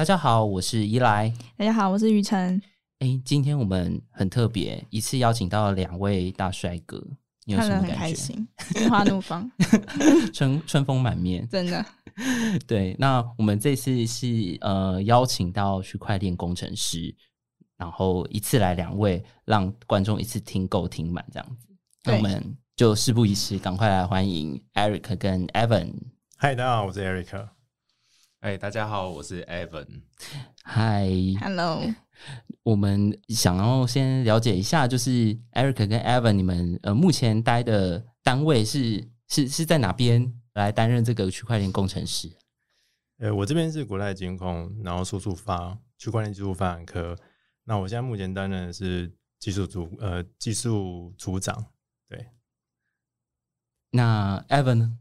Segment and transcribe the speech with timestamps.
[0.00, 1.30] 大家好，我是依来。
[1.58, 2.58] 大家好，我是雨辰。
[3.00, 7.06] 哎，今天我们很特别，一次邀请到了两位大帅哥，
[7.44, 8.48] 你有什么很开心？
[8.70, 9.46] 心花怒放，
[10.32, 11.84] 春春风满面， 真的。
[12.66, 17.14] 对，那我们这次是呃邀请到区块链工程师，
[17.76, 21.68] 然后一次来两位，让观众一次听够听满这样子。
[22.04, 25.92] 那我们就事不宜迟，赶快来欢迎 Eric 跟 Evan。
[26.38, 27.59] 嗨，大家好，我是 Eric。
[28.40, 30.00] 哎，大家好，我是 Evan。
[30.64, 31.82] Hi，Hello。
[32.62, 42.32] 我们想要先了解一下，就是 Eric 跟 Evan，你们呃目前待的单位是是是在哪边来担任这个区块链工程师？
[43.18, 47.14] 呃，我这边是国泰金控，然后输出发区块链技术发展科。
[47.64, 51.66] 那我现在目前担任的是技术组呃技术组长。
[52.08, 52.26] 对。
[53.90, 54.98] 那 Evan 呢？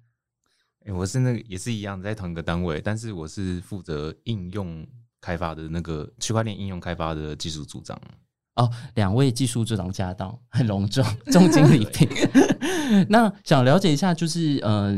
[0.92, 4.86] 我是那个也是一样，在同一个单位，但是我是负责应用
[5.22, 8.00] 开发的那个区块链应用开发的技术组长。
[8.56, 12.10] 哦，两位技术组长驾到，很隆重，重金礼聘。
[13.08, 14.92] 那想了解一下，就是呃，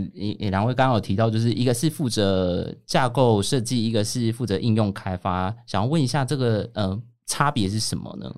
[0.50, 8.36] 两位刚刚有提到，就是一个是负责架构设计，一个是负责应用开发，想要问一下，这个呃差别是什么呢？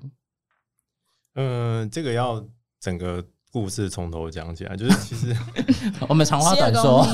[1.34, 2.46] 嗯，这个要
[2.80, 3.24] 整个。
[3.54, 5.32] 故事从头讲起来，就是其实
[6.08, 7.04] 我们长话短说。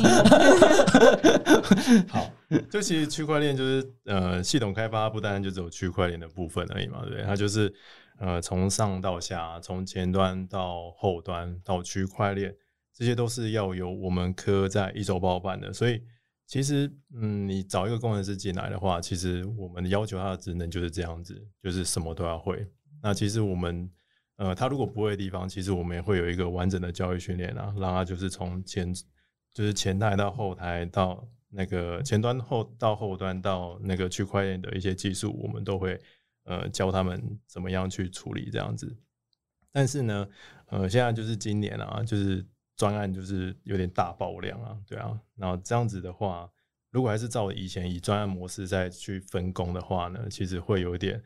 [2.09, 2.31] 好，
[2.71, 7.25] 就其实区块链就是呃，系统开发不单单就只有区块链的部分而已嘛，对不对？
[7.25, 7.71] 它就是
[8.19, 12.55] 呃，从上到下，从前端到后端到区块链，
[12.97, 15.71] 这些都是要由我们科在一手包办的。
[15.71, 16.03] 所以
[16.47, 22.67] 其实嗯，你找一个工程师进来的话，其实我们要求他的职能就是这样子，就是什么都要会。
[23.03, 23.91] 那其实我们。
[24.41, 28.91] 呃，他如果不会的地方，其实我们也会有一个完整的教育训练啊，让他就是从前
[29.53, 36.01] 就是前台到后台到那个前端后到后端到那个区块链的一些技术，我们都会
[36.45, 38.97] 呃教他们怎么样去处理这样子。
[39.71, 40.27] 但是呢，
[40.69, 42.43] 呃，现在就是今年啊，就是
[42.79, 46.51] 专案就是有点大爆量啊，对啊，然后这样子的话，
[46.91, 51.23] 如果还是照以前以专案模式再去分工的话呢，其实会有点。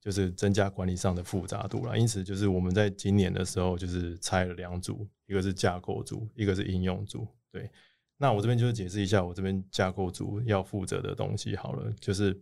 [0.00, 7.26] 就是增加管理上的复杂度了，因此就是我们在今年的时候就是拆了两组，一个是架构组，一个是应用组。
[7.50, 7.70] 对，
[8.16, 12.40] 那我这边就是解释一下我这边架构组要负责的东西好了，就是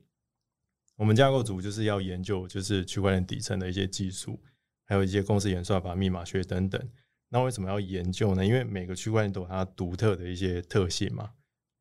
[0.96, 4.38] 我们架构组就是要研究就是区块链底层的一些技术，
[4.84, 6.90] 还有一些公式演算法、密码学等等。
[7.28, 8.44] 那为什么要研究呢？
[8.44, 11.30] 因为每个区块链都有它独特的一些特性嘛。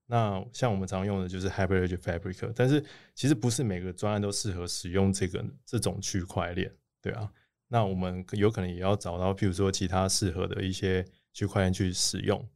[0.08, 2.84] 那像我们常用的就是 Hyperledger Fabric，但是
[3.16, 6.72] 其实不是每个专案都适合使用这个这种区块链，
[7.02, 7.32] 对啊。
[7.68, 12.48] 那我们有可能也要找到，譬如说其他适合的一些区块链去使用，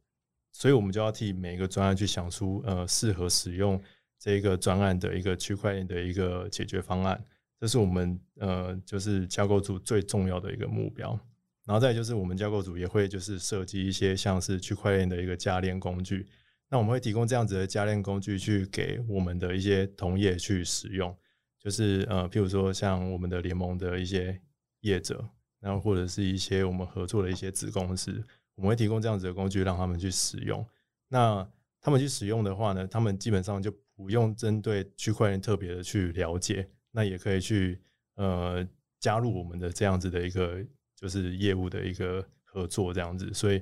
[0.52, 3.82] 所以我们就要替每个专案去想出呃适合使用
[4.16, 7.20] 这一个专案的一个区块链的一个解决方案，
[7.58, 11.18] 这是我们呃就是架构组最重要的一个目标。
[11.66, 16.26] 然后再就是我们架构组也会就是设计一些像是区块链的一个加链工具。
[16.72, 21.12] 那我们会提供这样子的加链工具去给我们的一些同业去使用，
[21.58, 24.40] 就是呃，譬如说像我们的联盟的一些
[24.82, 25.28] 业者，
[25.58, 30.64] 然后或者是一些我们合作的一些子公司，我们会提供这样子的工具让他们去使用。
[31.08, 31.44] 那
[31.80, 37.80] 他们去使用的话呢，他们基本上就不用针对区块链特别的去了解，那也可以去
[38.14, 38.64] 呃
[39.00, 40.64] 加入我们的这样子的一个
[40.94, 43.60] 就是业务的一个合作这样子，所以。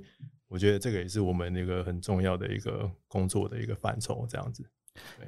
[0.48, 4.64] 我觉得这个也是我们那个很重要的一个工作的一个范畴，这样子。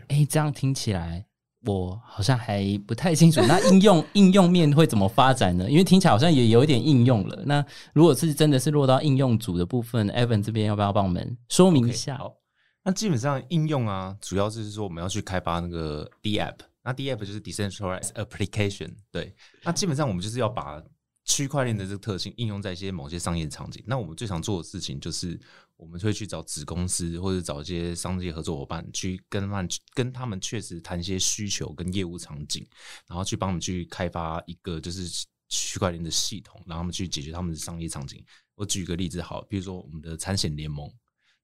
[0.08, 1.24] 哎，这样听起来
[1.66, 3.40] 我好像还不太清楚。
[3.46, 5.70] 那应用应用面会怎么发展呢？
[5.70, 7.42] 因为听起来好像也有一点应用了。
[7.44, 12.16] 那如果是真的是落到应用组的部分，Evan 这边要不要帮我们说明一下？
[12.16, 12.34] 好，
[12.82, 18.94] 那基本上应用啊，主要就是说我们要去开发那个 D App，那 D App 就是 Decentralized Application。
[19.12, 20.82] 对，那基本上我们就是要把
[21.30, 25.38] 区块链的这个特性应用在一些某些商业场景，那我们最常做的事情就是，
[25.76, 32.66] 我们会去找子公司或者找一些商业合作伙伴，去跟他们跟他们确实谈一些需求跟业务场景，
[33.06, 35.08] 然后去帮我们去开发一个就是
[35.48, 38.24] 区块链的系统，让他们去解决他们的商业场景。
[38.56, 40.92] 我举个例子，好，比如说我们的产险联盟，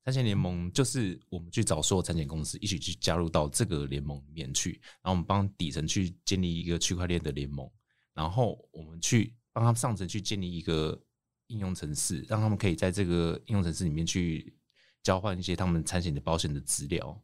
[0.05, 7.71] 产险联盟就是我们去找所有产险公司一起去加入到这个联盟里面去，然后我们帮底层去建立一个区块链的联盟，
[8.15, 11.03] 然后我们去帮他们上层去建立一个
[11.47, 14.55] 应用程式，让他们可以在这个应用程式里面去
[15.03, 17.23] 交换一些他们产险的保险的资料。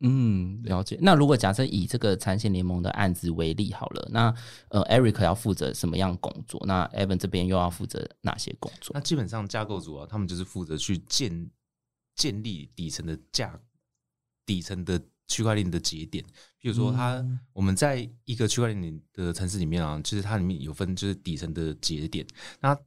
[0.00, 0.98] 嗯，了解。
[1.00, 4.34] 那如果假设以这个产险联盟的案子为例好了，那
[4.68, 6.62] 呃，Eric 要负责什么样工作？
[6.66, 8.92] 那 Evan 这边又要负责哪些工作？
[8.92, 11.50] 那基本上架构组啊，他们就是负责去建
[12.14, 13.58] 建立底层的架
[14.44, 16.24] 底层的区块链的节点。
[16.58, 22.26] 比如说，它我们在一个区块链的城市里面啊，其实它里面有分就是底层的节点。
[22.60, 22.78] 那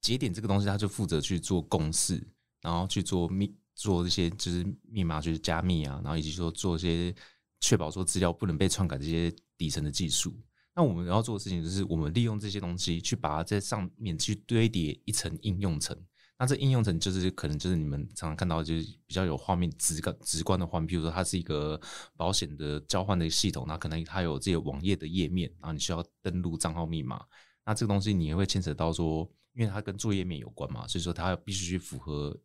[0.00, 2.26] 节点这个东西，它就负责去做公式，
[2.60, 3.54] 然后去做密。
[3.78, 7.14] 做这些就是密码，就是加密啊，然后以及说做一些
[7.60, 10.34] 确保说资料不能被篡改这些底层的技术。
[10.74, 15.94] 那我们要做的事情就是，我们利用这些东西去把它在上面去堆叠一层应用层。
[16.38, 21.80] 那这应用层就是可能就是你们常常看到就是比较有画面直感直观的画面，比如说它是一个
[22.16, 27.20] 保险的交换的系统，那可能它有这些网页的页面，然后你需要登录账号密码。
[27.64, 32.36] 那这个东西你也会牵扯到说，因为它跟作业面有关嘛，所以说它要必须去符合。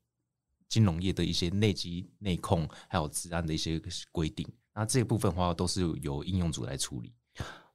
[0.69, 3.77] 金融业的一些内机、内控，还有治安的一些
[4.09, 7.13] 规定，那这部分的话都是由应用组来处理。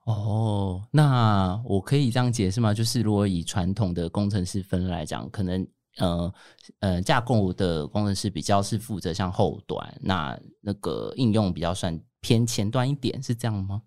[0.06, 2.72] 哦，那我可以这样解释吗？
[2.72, 6.34] 就是如果以传统的工程师分来讲，可能呃
[6.81, 13.82] 呃架构的工程师比较是负责像后端，那那个应用比较算偏前端一点，是这样吗？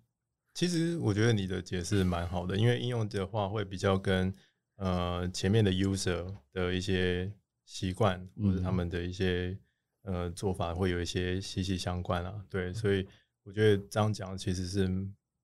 [0.54, 4.34] 其实我觉得你的解释蛮好的，因为应用的话会比较跟
[4.76, 7.32] 呃前面的 user 的一些。
[7.66, 9.56] 习惯或者他们的一些
[10.02, 13.06] 呃做法会有一些息息相关啊，对，所以
[13.44, 14.88] 我觉得这样讲其实是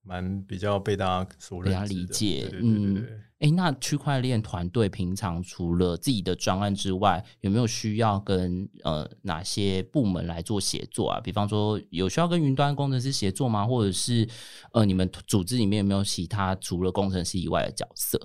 [0.06, 2.49] 蛮比较被大家所认理解。
[2.55, 3.06] 嗯，
[3.41, 11.20] 哎，那区块链团队平常除了自己的专案之外，有没有需要跟呃哪些部门来做协作啊？
[11.20, 13.67] 比方说有需要跟云端工程师协作吗？
[13.67, 14.26] 或者是
[14.73, 18.19] 呃你们组织里面有没有其他除了工程师以外的角色？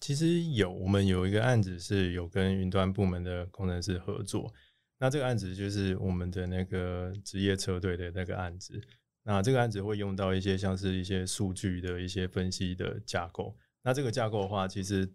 [0.00, 4.52] 其实有，我们有一个案子是有跟云端部门的工程师合作。
[4.98, 8.80] 那这个案子就是我们的那个职业车队的那个案子。
[9.26, 13.56] 那这个案子会用到一些像是一些数据的一些分析的架构。
[13.82, 15.12] 那这个架构的话，其实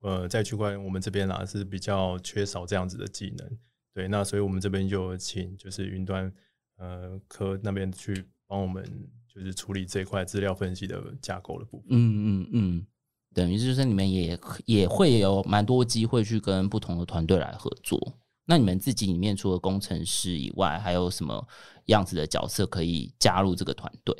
[0.00, 3.58] 呃在区块链我们这边啊是比较缺少这样子的技能。
[3.94, 6.30] 对，那所以我们这边就请就是云端
[6.76, 8.84] 呃科那边去帮我们
[9.26, 11.86] 就是处理这块资料分析的架构的部分。
[11.88, 12.86] 嗯嗯嗯。
[13.32, 17.98] 等于就是你们也也会有蛮多机会去跟不同的团队来合作。
[18.44, 21.46] 那你们自己里面除了工程师以外，还有什么
[21.86, 24.14] 样子的角色可以加入这个团队？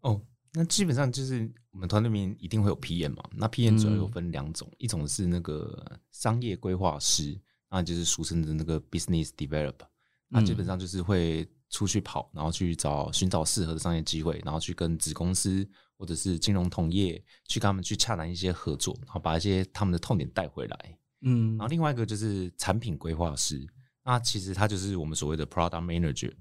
[0.00, 0.20] 哦，
[0.52, 3.22] 那基本上就是我们团队里面一定会有 PM 嘛。
[3.32, 7.38] 那 PM 主要有分两种，一种是那个商业规划师，
[7.70, 9.86] 那就是俗称的那个 business developer。
[10.28, 15.68] 那基本上就是会出去跑，然后去找寻找适合的商业机会，然后去跟子公司。
[15.98, 20.98] 或者是金融同业去跟他们去洽谈一些合作，然后把一些他们的痛点带回来。
[21.22, 23.66] 嗯，然后另外一个就是产品规划师，
[24.04, 26.32] 那其实他就是我们所谓的 product manager。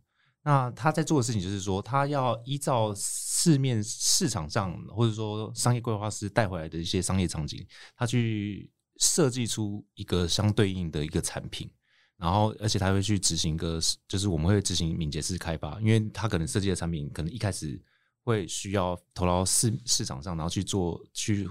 [0.43, 11.69] 那他在做的事情就是说，他要依照市面市场上或者说商业规划师带回来的一些商业场景，他去设计出一个相对应的一个产品，
[12.17, 17.81] 然后而且他会去执行一个，就是我们会执行敏捷式开发，因为他可能设计的产品可能一开始。
[18.23, 21.49] 会需要投到市市场上，然后去做去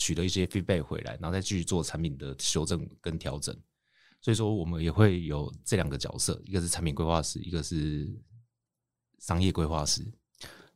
[0.00, 3.56] 取得一些 feedback 回来，然后再继续做产品的修正跟调整。
[4.20, 8.12] 所以说，我们也会有这两个角色，一个是产品规划师，一个是
[9.18, 10.04] 商业规划师。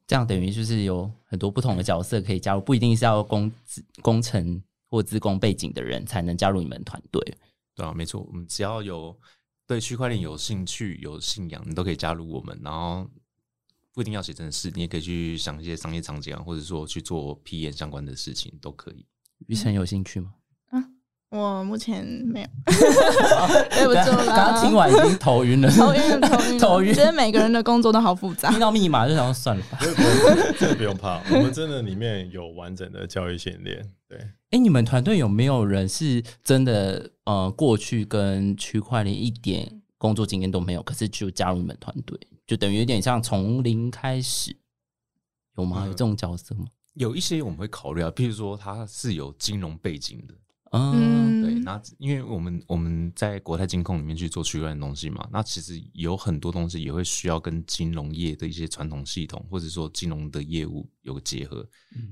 [0.06, 3.50] 这样等于就是有很多不同的角色可以加入，不一定是要工
[4.02, 7.20] 工程或资工背景的人才能加入你们团队。
[7.74, 9.18] 对啊，没错，我们只要有
[9.66, 13.10] 对区块链有兴趣、有信仰，你都可以加入我们，然后。
[13.92, 19.06] 不一定要写程式，你也可以去想一些商业场景啊，或者说去做 P 验相关的事情都可以。
[19.46, 20.30] 雨辰有兴趣吗？
[20.70, 20.84] 啊，
[21.30, 22.46] 我目前没有，
[23.70, 24.26] 对不住了。
[24.26, 26.94] 刚刚听完已经头晕了，头晕，头晕，头晕。
[26.94, 29.64] 觉得每个人的工作都好复杂，听到密码就想算了。
[30.58, 33.90] 这个不用怕，我们真的里面有完整的教育训练。
[34.08, 34.18] 对，
[34.50, 42.18] 哎，你们团队有没有人是真的呃，过去跟区块链一点工作经验都没有，可是就加入你们团队？
[42.46, 44.54] 就等于有点像从零开始，
[45.56, 45.84] 有吗？
[45.86, 46.66] 有这种角色吗？
[46.94, 50.34] 有一些我们会考虑啊，譬如说他是有金融背景的，
[50.72, 51.54] 嗯，对。
[51.60, 61.66] 那因为我们我们在国泰金控里面去做区块链东西嘛，那其实有很多东西也会需要跟金融业的一些传统系统或者说金融的业务有个结合。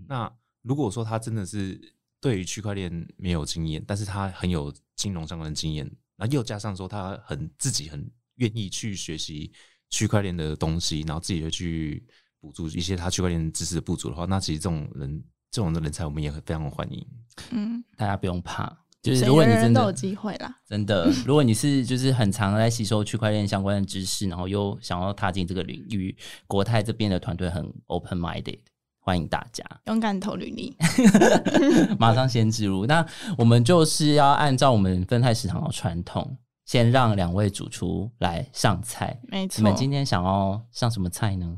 [0.09, 1.81] 那如果说他真的是
[2.21, 5.85] 对于区块链没有经验，但是他很有金融相关的经验。
[6.17, 9.53] 然后又加上说他很自己很愿意去学习
[9.91, 12.07] 区块链的东西，然后自己就去
[12.43, 17.07] 补助一些他区块链知识的不足的话，那其实这种人这种的人才我们也非常欢迎。
[17.53, 18.67] 嗯，大家不用怕，
[19.01, 20.53] 就是如果你真人人有的机会啦。
[20.67, 26.17] 真的，如果你是就是很常在吸收区块链相关的知识，然后又想要踏进这个领域，
[26.49, 28.59] 国泰这边的团队很 open minded，
[28.99, 29.65] 欢迎大家。
[29.87, 30.77] 勇敢投履历
[31.97, 32.87] 马上先植入。
[32.87, 33.07] 那
[33.39, 39.21] 我们就是要按照我们分泰食堂的传统，先让两位主厨来上菜。
[39.29, 39.59] 没错。
[39.59, 41.57] 你们今天想要上什么菜呢？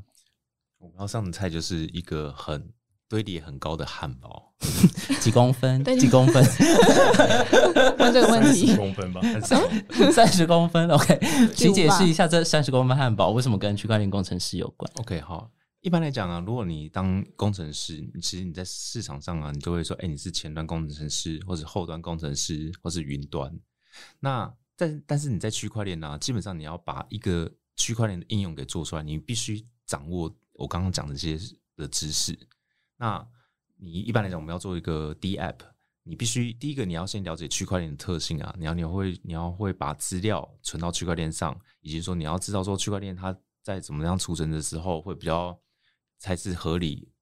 [0.85, 2.71] 我们要上的菜就是一个很
[3.09, 4.53] 堆叠很高的汉堡，
[5.19, 5.83] 几公分？
[5.83, 6.45] 对几公分？
[7.99, 9.21] 问这个问十题，公分吧，
[10.13, 10.87] 三十公分。
[10.93, 11.19] OK，
[11.57, 15.51] 请解释一下这三十公分汉堡为什么跟区块链工程师有关？OK，好。
[15.81, 23.59] 一般来讲啊，如果你当工程师，你其实你在市场上啊，你就会说，哎、你是前端工程师，或者后端工程师，或是云端。
[24.21, 32.37] 那但但是你在区块链呢，基本上你要把一个区块链的应用给做出来，你必须掌握我刚刚讲的这些的知识。
[32.97, 33.25] 那
[33.77, 35.59] 你一般来讲，我们要做一个 D App，
[36.03, 45.59] 你必须第一个你要先了解区块链的特性啊，你要你会你要会把资料存到区块链上，以及说你要知道说区块链它在怎么样储存的时候会比较
[46.19, 47.13] 才是合理。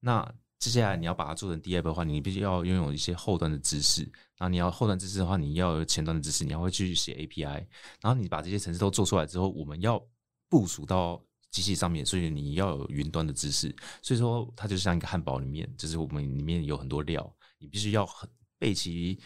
[0.00, 4.02] 那接下来你要把它做成 D App 的话，你必须要拥有一些后端的知识。
[4.36, 7.66] 然后你要后端知识的话，你要有前端的知识，你要会去写 API。
[8.00, 10.04] 然后你把这些程式都做出来之后，我们要
[10.48, 13.72] 部署到机器上面，所以你要有云端的知识。
[14.02, 18.28] 所以说，它就像一个汉堡里面，就是我们里面有很多料，你必须要很
[18.58, 19.20] 备齐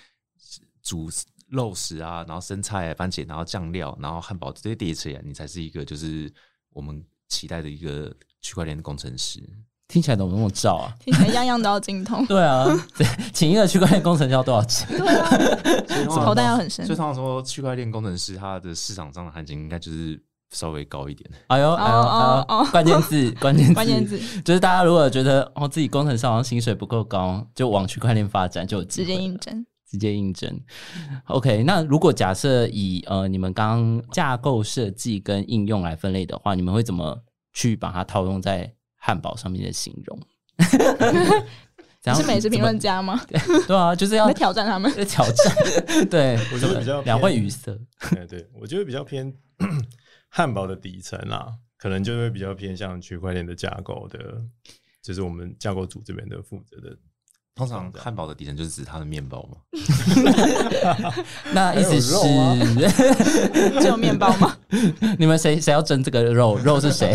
[0.83, 1.09] 煮
[1.49, 6.31] 肉食啊，然后生菜、番茄，然后酱料，然后汉堡这些叠起来，你才是一个就是
[6.71, 9.41] 我们期待的一个区块链的工程师。
[9.89, 10.93] 听起来怎么那么燥啊？
[10.99, 12.67] 听起来样样都要精通， 对啊，
[12.99, 14.89] 对请一个区块链工程师要多少钱？
[14.99, 16.97] 所以通常口袋要很深所以。
[16.99, 20.21] 通常说，区块链工程师他的市场上的行情应该就是
[20.57, 21.29] 稍微高一点。
[21.49, 22.71] 哎呦哎呦哦哦哎呦！
[22.71, 30.61] 关键字 关键字关键字就是大家如果觉得哦自己工程上好像薪水不够高，就往区块链发展就有机直接应征，直接应征。
[31.27, 33.69] OK，那如果假设以呃你们刚
[34.01, 37.19] 刚架构设计跟应用来分类的话，你们会怎么
[37.53, 40.19] 去把它套用在汉堡上面的形容？
[42.09, 42.99] 你是美食评论家？
[42.99, 43.21] 家吗？
[43.67, 44.89] 对啊，就是要在挑战他们。
[44.95, 46.07] 在挑战。
[46.09, 47.77] 对，我觉得比较两会语塞。
[48.11, 49.27] 对对，我觉得比较偏
[50.29, 54.43] 汉堡的底层啊，可能就会比较偏向区块链的架构的，
[55.03, 56.97] 就是我们架构组这边的负责的。
[57.55, 59.57] 通常汉堡的底层就是指它的面包嘛。
[61.55, 62.13] 那意思是，
[63.81, 64.55] 只有面包吗？
[65.19, 66.59] 你们谁谁要蒸这个肉？
[66.59, 67.15] 肉是谁？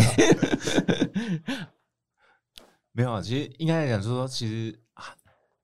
[2.90, 4.81] 没有啊，其实应该来讲说，其实啊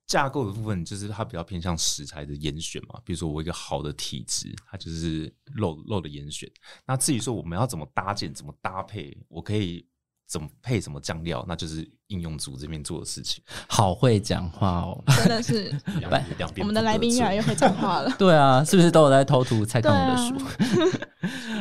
[0.09, 2.99] 架构的部分就是它比较偏向食材的严选嘛。
[3.05, 6.51] 比如说我一个好的体质，它就是肉肉的严选。
[6.85, 9.87] 那至于说我们要怎么搭建、怎么搭配，我可以
[10.27, 13.45] 怎么配什么酱料，那就是应用组这边做的事情。
[13.69, 15.05] 好会讲话哦。
[15.19, 15.65] 真的是，
[16.01, 20.29] 两拜两边 我们的来宾越来越会讲话了， 对啊，是不是都有在偷读蔡对康永的啊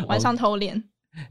[0.02, 0.82] 书？，晚上偷练。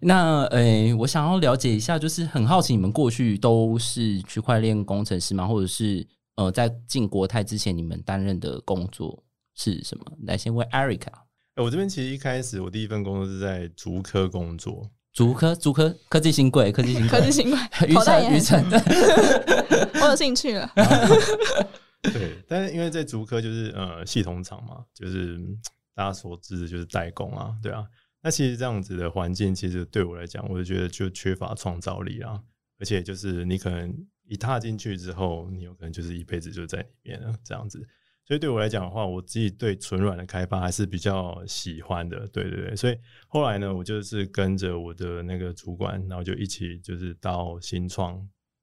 [0.00, 5.46] 那诶、我想要了解一下，就是很好奇你们过去都是区块链工程师吗？
[5.46, 6.04] 或者是
[6.36, 9.24] 呃，在进国泰之前，你们担任的工作
[9.54, 10.04] 是什么？
[10.26, 11.12] 来，先问 Erica，
[11.54, 20.70] 呃我这边其实一开始我第一份工作是在竹科工作，竹科竹科科技新贵，科技新贵，科技新贵， 于口袋也晨于很晨，我有兴趣了。
[22.02, 25.58] 对，但是因为在竹科就是呃系统厂嘛，就是嗯
[25.94, 27.84] 大家所知的就是代工啊，对啊。
[28.22, 32.38] 那其实这样子的环境，其实对我来讲，我就觉得就缺乏创造力啊，
[32.78, 37.86] 而且就是你可能一踏进去之后，你有可能就是一辈子就在里面了这样子。
[38.24, 42.74] 所以对我来讲的话，我自己对纯软的开发还是比较喜欢的，对对对。
[42.74, 48.14] 所以后来呢，我就是跟着我的那个主管，然后就一起就是到新创，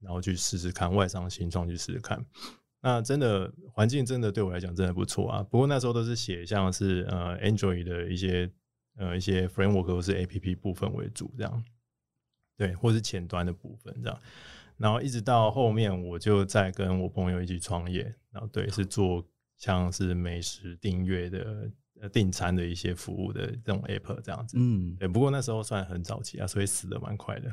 [0.01, 2.21] 然后去试试看外商新创去试试看。
[2.81, 5.41] 那真的环境真的对我来讲真的不错啊。
[5.43, 8.51] 不过那时候都是写像是呃 Android 的一些
[8.97, 11.63] 呃一些 framework 或是 APP 部分为主这样，
[12.57, 14.21] 对，或是前端的部分这样。
[14.77, 19.25] 然后一直到后面，我就在跟我朋友一起创业，然后对，是做
[19.57, 24.57] 像是美食订阅的、呃订餐的一些服务的这种 app 这样子。
[24.59, 27.49] 嗯，对，不过那时候算很早期啊，所以死的蛮快的。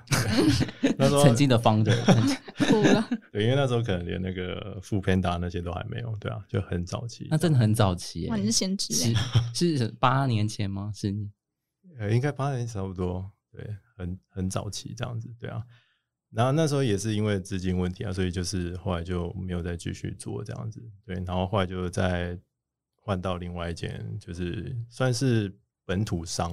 [0.99, 7.29] 那时候曾经的 哭了， 对，因为那时候可能连那个副 Panda 那些都还没有，对啊，就很早期。
[7.31, 8.93] 那真的很早期你是先知
[9.79, 10.91] 是八年前吗？
[10.93, 11.31] 是你
[12.01, 13.65] 呃，应该八年差不多，对，
[13.97, 15.63] 很很早期这样子，对啊。
[16.33, 21.17] 然后那时候也是因为资金问题啊，所以就是后来就没有再继续做这样子，对。
[21.27, 22.39] 然后后来就再
[22.95, 25.53] 换到另外一间，就是算是
[25.85, 26.53] 本土商，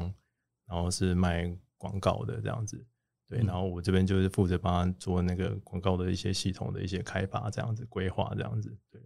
[0.68, 2.84] 然后是卖广告的这样子。
[3.30, 8.76] 对，嗯然后我这边就是负责帮他做那个广告的一些系统的一些开发，这样子规划这样子。
[8.90, 9.02] 对，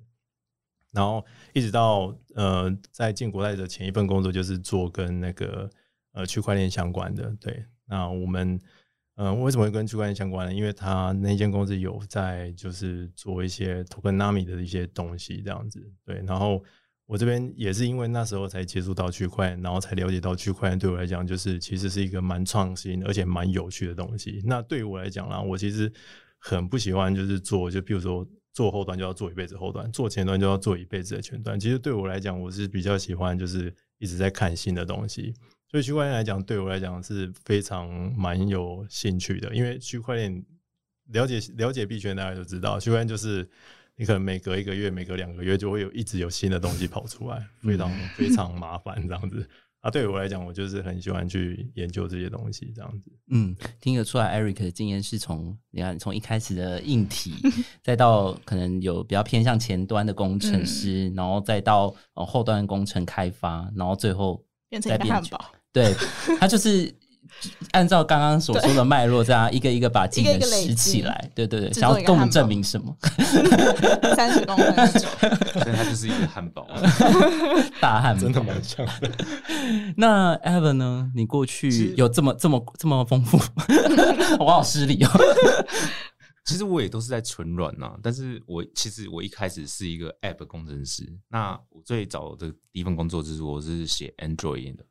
[0.92, 5.70] 然后一直到呃，在进国泰的前一份工作就是做跟那个
[6.14, 7.36] 呃区块链相关的。
[7.42, 8.58] 对，那我们
[9.16, 10.54] 嗯为什么会跟区块链相关呢？
[10.54, 15.80] 因为他那间公司有在就是做一些 tokenomics 的一些东西这样子。
[16.06, 16.64] 对，然后
[17.06, 24.42] 我这边也是因为那时候才接触到区块链，然后才了解到区块链对我来讲就是其实是一个蛮创新而且蛮有趣的东西。
[24.46, 25.92] 那对于我来讲啦，我其实
[26.40, 31.60] 很不喜欢就是做，就比如说做后端就要做一辈子后端，做前端就要做一辈子的前端。
[31.60, 35.34] 其实对我来讲，我是比较喜欢就是一直在看新的东西。
[35.72, 40.46] 所以区块链来讲，对我来讲是非常蛮有兴趣的，因为区块链
[41.14, 43.50] 了解了解币圈，大家都知道，区块链就是
[43.96, 49.48] 你可能每隔一个月、每隔两个月就会有一直有新的东西跑出来，非常非常麻烦这样子。
[49.80, 53.12] 啊，对我来讲，我就是很喜欢去研究这些东西这样子。
[53.32, 57.34] 嗯，听得出来，Eric 的经验是从你看从一开始的硬体，
[57.82, 65.96] 再到可能有比较偏向前端的工程师，然后再到呃后端工程开发，然后最后变成一个汉堡，对，
[66.40, 66.94] 他就是
[67.72, 71.32] 按照刚刚所说的脉络，这样一个一个把技能拾起积来。
[71.34, 72.96] 对对对，想要跟我们作一个汉堡证明什么？
[74.16, 75.10] 三十公分那种。
[75.54, 76.68] 所以它就是一个汉堡。
[77.80, 79.12] 大汉堡真的蛮像的。
[79.98, 81.12] 那 Evan 呢？
[81.16, 83.40] 你过去有这么这么这么丰富？
[84.40, 85.10] 我好失礼哦。
[86.44, 91.08] 其实我也都是在纯软呐，但是我其实我一开始是一个 App 工程师。
[91.30, 94.84] 那我最早的第一份工作就是我是写 Android 的。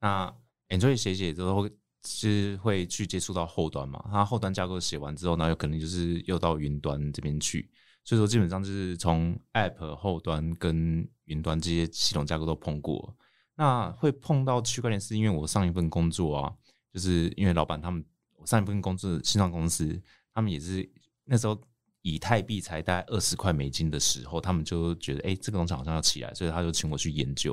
[0.00, 0.34] 那
[0.68, 1.68] Android 写写之后
[2.04, 4.02] 是会去接触到后端嘛？
[4.10, 7.70] 它后端架构写完之后，那有可能就是又到云端这边去。
[8.04, 13.14] 所以说基本上就是从 App 后端跟云端这些系统架构都碰过。
[13.54, 16.54] 那会碰到区块链，是因为我上一份工作啊，
[16.92, 18.04] 就是因为老板他们，
[18.36, 20.00] 我上一份工作的新创公司，
[20.32, 20.88] 他们也是
[21.24, 21.60] 那时候
[22.02, 27.52] 以太币才大概二十块美金的时候，他们就觉得哎、诶这个东西好像要起来，所以他就请我去研究，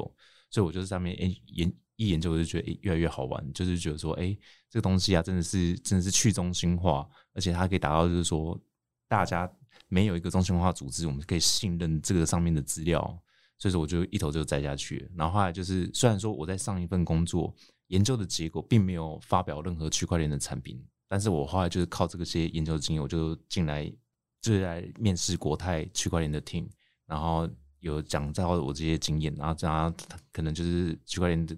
[0.51, 8.59] 所以我就是上面哎、诶研一研究我就觉得、诶越来越好玩，就是觉得说哎、诶这个东西啊真的是真的是去中心化，而且它可以达到就是说
[9.07, 9.49] 大家
[9.87, 12.99] 没有一个中心化组织，我们可以信任这个上面的资料，
[13.57, 15.09] 所以说我就一头就栽下去。
[15.15, 17.55] 然后后来就是虽然说我在上一份工作
[17.87, 23.85] 研究的结果并没有发表任何区块链的产品，但是我后来就是靠这个些研究经验，我就进来
[24.41, 26.67] 就是来面试国泰区块链的 team，
[27.05, 27.47] 然后
[27.79, 29.93] 有讲到我这些经验，然后这样
[30.31, 31.55] 可能就是区块链的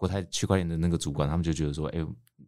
[0.00, 2.02] 国泰区块链的那个主管，他们就觉得说，哎、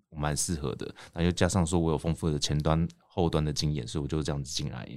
[0.09, 4.89] 我蛮适合的，然后又加上说我有丰富的前端后端的经验，所以我就这样子进来。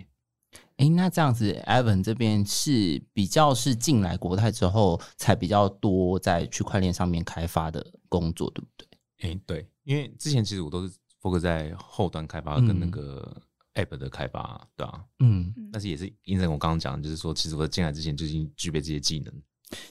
[0.78, 8.88] 哎，那这样子，Evan 这边是比较是进来国泰之后才比较多在区块链上面开发的工作，对不对？
[9.30, 13.41] 哎、对，因为之前其实我都是 focus 在后端开发跟那个
[13.74, 19.34] app 的开发，对啊，嗯，但是也是印证我刚刚讲的，就是说，其实我在进来之前就已经具备这些技能。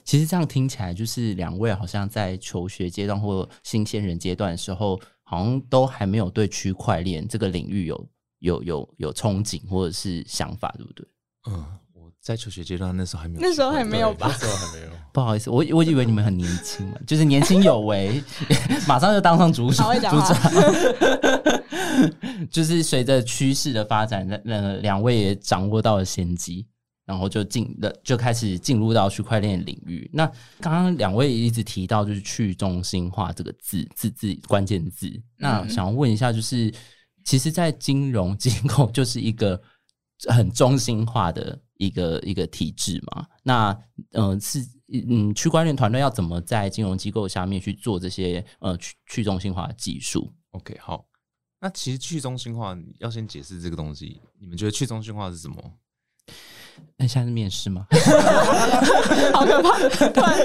[0.03, 8.07] 其实这样听起来，就是两位好像在求学阶段或新鲜人阶段的时候，好像都还没有对区块链这个领域有
[8.39, 11.05] 有有有憧憬或者是想法，对不对？
[11.47, 14.91] 嗯，我在求学阶段那时候还没有，那时候还没有吧那时候还没有。
[15.13, 18.23] 不好意思，我我以为你们很年轻嘛，就是年轻有为，
[18.87, 20.51] 马上就当上组长，组长。
[22.51, 26.65] 就是随着趋势的发展，那那两位也掌握到了先机，
[27.05, 30.09] 然后就进了，就开始进入到区块链领域。
[30.11, 30.25] 那
[30.59, 36.73] 刚刚两位也一直提到就是去中心化这个字字字关键字，那想要问一下，就是
[37.23, 39.61] 其实，在金融机构就是一个
[40.27, 43.27] 很中心化的一个一个体制嘛。
[43.43, 43.77] 那
[44.11, 51.05] 呃是嗯，区块链团队要怎么在金融机构下面去做这些呃去去中心化的技术？OK，好。
[51.59, 55.55] 那其实去中心化要先解释这个东西，你们觉得去中心化是什么？
[56.97, 57.85] 那现在是面试吗？
[59.33, 59.77] 好可怕！
[60.09, 60.35] 突然。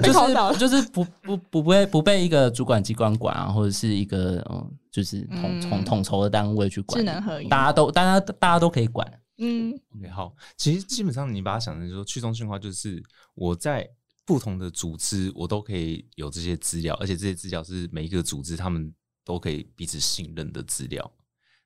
[0.02, 9.06] 就是就是不不不被不被一个主管机关管啊，或者是一个嗯，就是统嗯统统筹的单位去管，智能合一大家都大家大家都可以管。
[9.38, 13.02] 嗯 OK，好，其实基本上你把它想成说去中心化，就是
[13.34, 13.88] 我在
[14.24, 18.92] 不同的组织，我都可以有这些资料，而且这些资料是每一个组织他们
[19.24, 21.10] 都可以彼此信任的资料。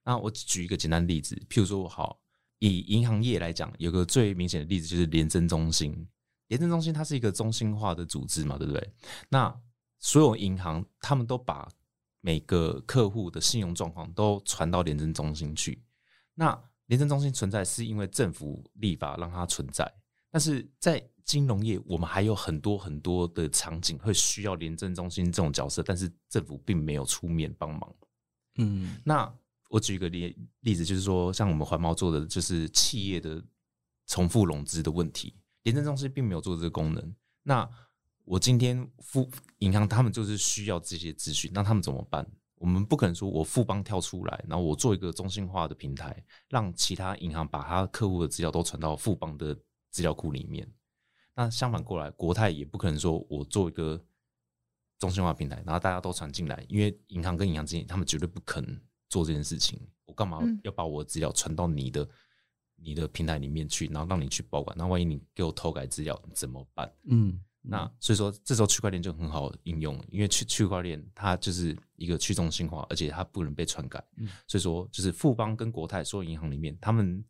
[0.05, 2.19] 那我举一个简单例子，譬如说，好，
[2.59, 6.07] 以银行业来讲，有个最明显的例子就是廉政中心。
[6.49, 8.93] 廉政中心它是一个中心化的组织嘛，对不对？
[9.29, 9.55] 那
[9.99, 11.69] 所有银行他们都把
[12.21, 15.83] 每个客户的信用状况都传到廉政中心去。
[16.35, 19.93] 那廉政中心存在是因为政府立法让它存在，
[20.31, 27.95] 但是在金融业，我们还有很多很多的场景会需要廉政中心这种角色，但是政府并没有出面帮忙。
[28.57, 29.31] 嗯那
[29.69, 33.43] 我举一个例例子，就是说，像我们环保做的就是企业的
[34.07, 37.15] 重复融资的问题，廉政中心并没有做这个功能。
[37.43, 37.69] 那
[38.25, 42.27] 我今天富银行他们就是需要这些资讯，那他们怎么办？
[42.57, 49.57] 我们不可能说我富邦跳出来，然后我做一个中心化的平台，让其他银行把他客户的资料都传到富邦的
[49.91, 50.69] 资料库里面。
[51.35, 54.03] 那相反过来，国泰也不可能说我做一个
[54.99, 59.81] 中心化平台，然后大家都传进来，因为银行跟银行之间，他们绝对不可能做这件事情。
[60.05, 62.09] 我干嘛嗯要把我的资料传到你的
[62.77, 64.77] 你的平台里面去，然后让你去保管？
[64.77, 66.91] 那万一你给我偷改资料怎么办？
[67.11, 74.03] 嗯，那所以说，这时候区块链就很好应用，因为区区块链它就是一个去中心化，而且它不能被篡改。
[74.17, 77.23] 嗯所以说，就是富邦跟国泰所有银行里面，他们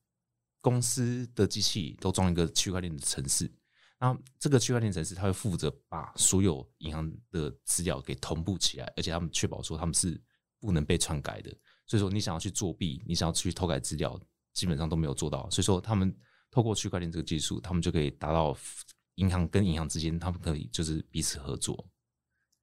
[0.61, 3.51] 公司的机器都装一个区块链的城市。
[3.99, 10.21] 那这个区块链城市，它会负责把所有银行的资料给同步起来，而且他们确保说他们是
[10.61, 11.53] 不能被篡改的。
[11.89, 14.17] 所以说，你想要去作弊，你想要去偷改资料，
[14.53, 15.49] 基本上都没有做到。
[15.51, 16.15] 所以说，他们
[16.51, 18.57] 透过区块链这个技术，他们就可以达到
[19.17, 21.85] 银行跟银行之间，他们可以就是彼此合作。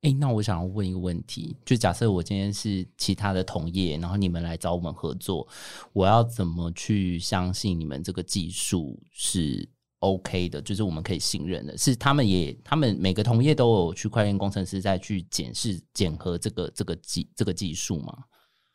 [0.01, 5.47] 哎、那我想要问一个问题，就假设我今天是其他的同业，然后你们来找我们合作，
[5.93, 9.67] 我要怎么去相信你们这个技术是
[10.01, 10.61] OK 的？
[10.61, 18.15] 就是我们可以信任的，是他们也他们每个同业都有区块链工程师在去检视检核这个这个技这个技术吗？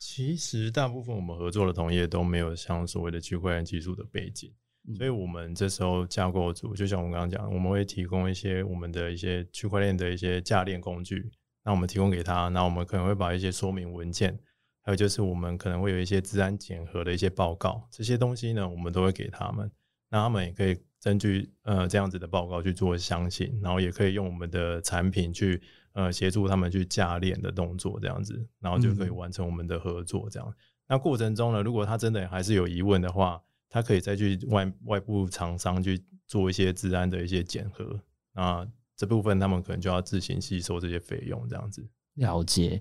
[0.00, 4.50] 其实大部分我们合作的同业都没有像所谓的区块链技术的背景，
[4.88, 11.30] 嗯所以我们这时候架构组，就像我们刚刚讲，我们会提供一些我们的一些区块链的一些架链工具，
[11.62, 14.40] 那我们提供给他，那我们可能会把一些说明文件，
[14.82, 19.70] 还有就是我们可能会有一些治安检核的一些报告，这些东西呢，我们都会给他们，
[20.08, 25.60] 那他们也可以根据呃这样子的报告去做相信，然后也可以用我们的产品去
[25.92, 30.54] 呃协助他们去架链的动作，这样子，然后就可以嗯完成我们的合作这样。
[30.88, 38.00] 那过程中呢，如果他真的还是有疑问的话，他可以再去外外部厂商去做一些治安的一些检核，
[38.32, 41.88] 那这部分他们可能就要自行吸收这些费用，这样子。
[42.14, 42.80] 了解。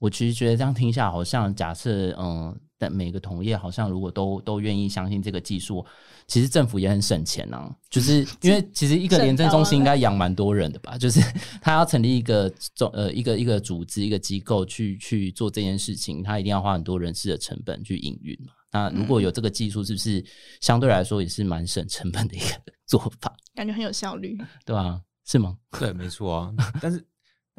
[0.00, 5.84] 我其实觉得这样听下，好像假设嗯，但每个同业好像如果都都愿意相信这个技术，
[6.26, 7.70] 其实政府也很省钱啊。
[7.90, 11.20] 就是 因为其实一个廉政中心应该养蛮多人的吧，就是
[11.60, 18.54] 他要成立一个总呃一个一个组织一个机构去去做这件事情，他一定要花很多人事的成本去营运嘛。
[18.72, 20.24] 那如果有这个技术，是不是
[20.62, 22.46] 相对来说也是蛮省成本的一个
[22.86, 24.38] 做法，感觉很有效率。
[24.64, 25.58] 对吧、是吗？
[25.78, 26.54] 对，没错啊。
[26.80, 27.04] 但是，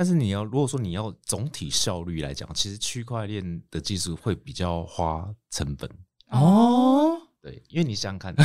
[0.01, 5.87] 但是你要如果说你要总体效率来讲，其实区块链的技术会比较花成本。
[6.29, 8.33] 哦，对，因为你想想看，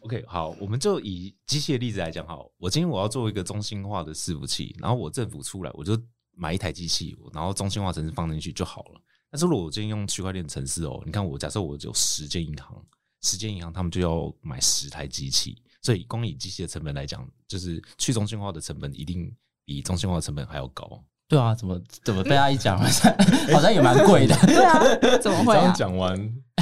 [0.00, 5.98] OK，好，我们就以机械的例子来讲，好，我今天我要做一个中心化的伺服器，然后我政府出来，我就
[6.34, 9.00] 买一台机器，然后中心化程式放进去就好了。
[9.30, 12.84] 但是如果我今天用区块链程式哦，你看我假设我有十间银行，
[13.22, 19.30] 十间银行他们就要买十台机器，所以光以机器的成本来讲，就是去中心化的成本一定
[19.64, 21.02] 比中心化的成本还要高。
[21.28, 23.14] 对啊，怎么怎么被他一讲，好像
[23.52, 24.36] 好像也蛮贵的。
[24.46, 24.78] 对啊，
[25.18, 25.74] 怎么会这样啊？
[25.74, 26.12] 讲完，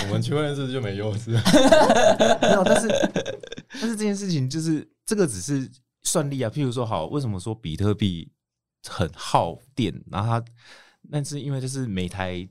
[0.06, 1.32] 我们区块链是不是就没优势？
[2.40, 2.88] 没有，但是
[3.72, 5.68] 但是这件事情就是这个只是
[6.02, 6.48] 算力啊。
[6.48, 8.30] 譬如说，好，为什么说比特币
[8.88, 9.92] 很耗电？
[10.08, 10.44] 然后它，
[11.02, 12.48] 那是因为就是每台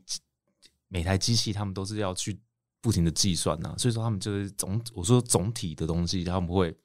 [0.89, 2.37] 每台机器，他们都是要去
[2.81, 6.75] 不停的计算呐、所以说他们就是总我说总体的东西，他们会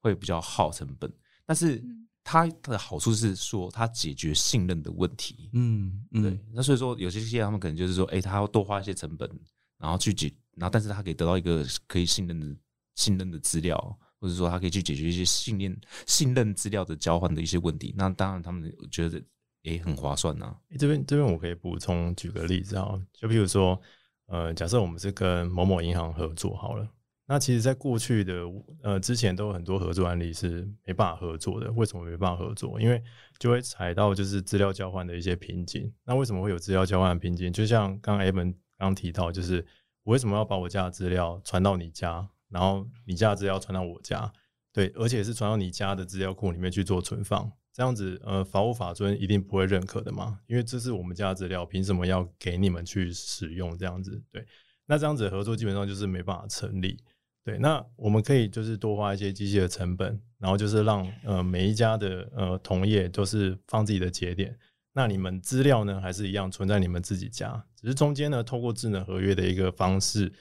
[0.00, 1.12] 会比较耗成本，
[1.44, 1.82] 但是
[2.24, 5.48] 它的好处是说它解决信任的问题。
[5.52, 9.30] 嗯对，那所以说有些企业他们可能就是说，哎、他要多花一些成本，
[9.78, 12.56] 然后去解，然后但是他可以得到一个可以信任的
[12.96, 13.78] 信任的资料，
[14.18, 17.94] 或者说他可以去解决一些信任信任资料的交换的一些问题。
[17.96, 19.22] 那当然他们觉得
[19.62, 23.80] 也很划算呐、诶这边这边我可以补充举个例子啊，就比如说，
[24.26, 26.88] 呃，假设我们是跟某某银行合作好了，
[27.26, 28.42] 那其实，在过去的
[28.82, 31.70] 呃之前都有很多合作案例是没办法合作的。
[31.72, 32.80] 为什么没办法合作？
[32.80, 33.02] 因为
[33.38, 35.92] 就会踩到就是资料交换的一些瓶颈。
[36.04, 37.52] 那为什么会有资料交换的瓶颈？
[37.52, 39.64] 就像刚刚 Evan 刚提到，就是
[40.04, 44.32] 我为什么要把我家的资料传到你家，然后你家的资料传到我家，
[44.72, 47.50] 对，而且是传到你家的资料库里面去做存放。
[47.76, 53.76] 这样子，呃，法务法尊一定不会认可的嘛，因为这是我们家的资料，凭什么要给你们去使用？
[53.76, 54.42] 这样子，对，
[54.86, 56.98] 那这样子合作基本上就是没办法成立。
[57.44, 64.58] 对，那我们可以就是多花一些机器的成本，然后就是让呃每一家的呃同业都是放自己的节点，
[64.94, 70.32] 那你们资料呢还是一样存在你们自己家，只是中间呢透过智能合约的一个方式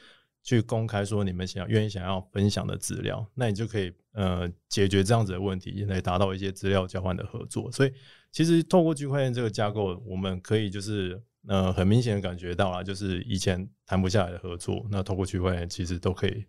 [0.45, 7.71] 去公开说你们想要愿意想要分享的资料，那你就可以呃解决这样子的问题，来达到一些资料交换的合作。
[7.71, 7.91] 所以
[8.31, 16.45] 其实透过区块链这个架构，我们可以就是呃很明显的感觉到啦，就是以前谈不下来的合作，那透过区块链其实都可以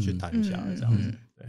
[0.00, 1.12] 去谈下来这样子。
[1.36, 1.48] 对，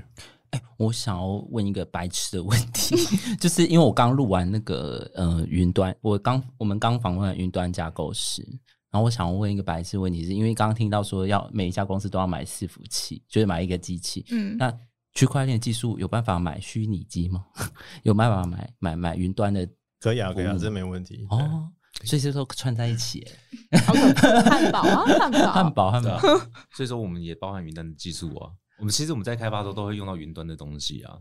[0.50, 2.96] 哎，我想要问一个白痴的问题，
[3.40, 8.44] 就是因为我刚录完那个呃云端，我刚我们刚访问云端架构师。
[8.90, 14.26] 然后我想问一个白痴问题，是因为刚刚听到说要每一家公司都要买伺服器，就是买一个机器。
[14.32, 14.74] 嗯，那
[15.14, 17.46] 区块链技术有办法买虚拟机吗？
[18.04, 19.68] 有办法买买买云端的？
[20.00, 21.28] 可以啊，可以啊，这没问题。
[21.30, 21.70] 哦，
[22.06, 23.28] 所以这都串在一起。
[23.72, 26.20] 汉堡啊，汉堡， 汉堡，汉堡。
[26.72, 28.52] 所以说我们也包含云端的技术啊。
[28.80, 31.18] 我们其实我们在开发的时候都会用到云端的东西啊。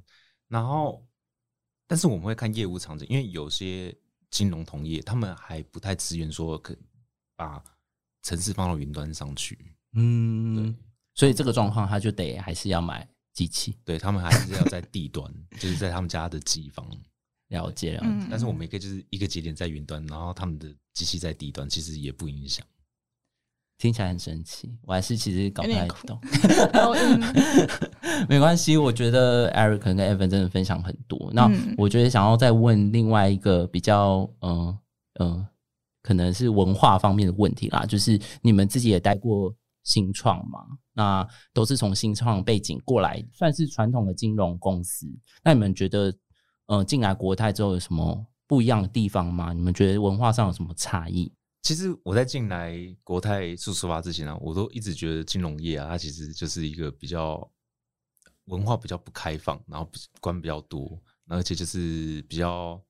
[0.46, 1.04] 然后，
[1.88, 3.92] 但是我们会看业务场景，因为有些
[4.30, 6.76] 金融同业他们还不太支援说可。
[7.36, 7.62] 把
[8.22, 9.56] 城市放到云端上去，
[9.92, 10.74] 嗯，对，
[11.14, 16.84] 所以这个状况他就得还是要买机器，对他们还是要在地端，就是在他们家的机房
[17.48, 18.02] 了解了。
[18.28, 22.66] 但是我们也可以就是一个节点在云端，然后他们的机器在地端，其实也不影响。
[23.78, 26.18] 听起来很神奇，我还是其实搞不太懂。
[28.26, 31.30] 没关系，我觉得 Eric 跟 Evan 真的分享很多。
[31.34, 31.46] 那
[31.76, 34.78] 我觉得想要再问另外一个比较，嗯
[35.20, 35.46] 嗯。
[36.06, 40.60] 可能是文化方面的问题啦，就是你们自己也待过新创嘛，
[40.92, 45.04] 那都是从新创背景过来，算是传统的金融公司。
[45.42, 46.14] 那你们觉得，
[46.66, 49.52] 呃，进来国泰之后有什么不一样的地方吗？
[49.52, 51.32] 你们觉得文化上有什么差异？
[51.62, 57.50] 其实我在进来国泰出出发之前呢，我都一直觉得金融业啊，它其实就是一个比较
[58.44, 59.90] 文化比较不开放，然后
[60.20, 62.80] 关比较多，而且就是比较。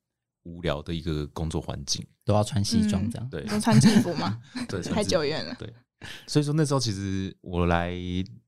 [0.47, 4.41] 无聊的一个工作环境，都要穿西装这样，对，都穿制服吗？
[4.69, 5.53] 对，太久远了。
[5.59, 5.69] 对，
[6.29, 7.91] 所以说那时候其实我来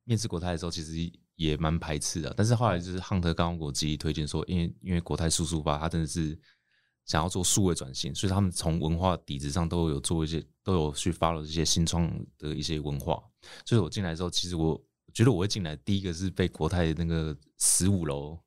[0.05, 0.95] 面试国泰的时候，其实
[1.35, 2.33] 也蛮排斥的。
[2.37, 6.39] 但是后来就是汉特刚刚给我积极推荐说，因为因为国泰叔叔吧，他真的是
[7.05, 12.09] 想要做数位转型，所以他们从文化底子上都有做一些，都有去发了这些新创
[12.39, 13.21] 的一些文化。
[13.67, 14.81] 所以我进来之后，其实我
[15.13, 18.39] 觉得我会进来，第一个是被国泰那个十五楼。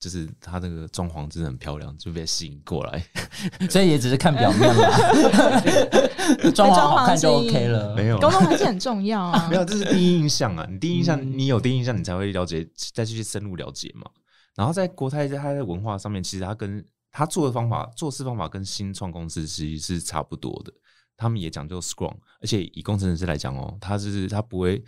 [0.00, 3.04] 就是它那个装潢真的很漂亮，就被吸引过来，
[3.68, 5.60] 所以也只是看表面啦。
[6.54, 9.46] 装潢好看就 OK 了，没有，沟通还是很重要啊。
[9.52, 10.66] 没有，这是第一印象啊。
[10.70, 14.10] 你第一印象，你有第一印象，你才会了解，再去深入了解嘛。
[14.56, 16.82] 然后在国泰，在它的文化上面，其实它跟
[17.12, 20.72] 它做的方法、做事方法跟新创公司其实是差不多的。
[21.14, 24.82] 他们也讲究 Scrum，而且以工程师来讲哦，他是他不会。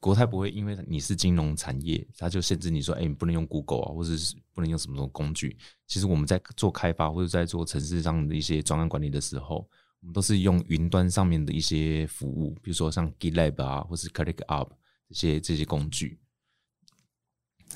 [0.00, 5.58] 国泰不会因为你是金融产业，他就限制你说，哎，你不能用 Google 啊，或者是不能用什么什么工具。
[5.86, 9.68] 其实我们在做开发或者在做城市上的一些专案管理的时候，
[10.00, 14.70] 我们都是用云端上面的一些服务，比如说像 GitLab 啊，或是 ClickUp
[15.08, 16.18] 这些这些工具。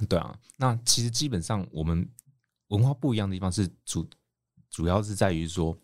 [0.08, 2.08] 对啊，那其实基本上我们
[2.68, 4.08] 文化不一样的地方是主
[4.70, 5.78] 主要是在于说。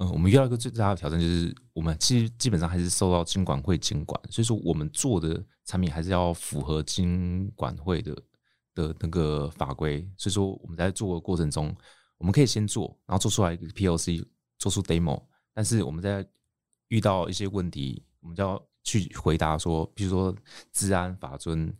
[0.00, 8.16] 嗯，我们遇到一个最大的挑战就是，我们其实基本上还是受到金管会监管，所以说我们做的产品还是要符合金管会的
[8.74, 10.00] 的那个法规。
[10.16, 11.76] 所以说我们在做的过程中，
[12.16, 14.24] 我们可以先做，然后做出来一个 POC，
[14.58, 15.22] 做出 demo。
[15.52, 16.26] 但是我们在
[16.88, 20.34] 遇到一些问题，我们就要去回答说，比如说
[20.72, 21.70] 治安法尊，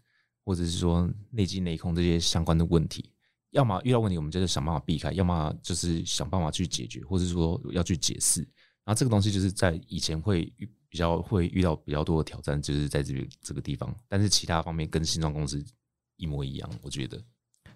[0.44, 3.10] 或者是说内机内控这些相关的问题。
[3.50, 8.40] 要么遇到问题，我们就是想办法避开；要么就是想办法去解决，或者说要去解释。
[8.84, 10.44] 然后这个东西就是在以前会
[10.88, 13.94] 比较会遇到比较多的挑战，就是在这个这个地方。
[14.08, 15.64] 但是其他方面跟新创公司
[16.16, 17.20] 一模一样，我觉得